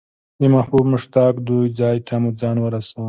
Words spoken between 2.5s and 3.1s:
ورساوه.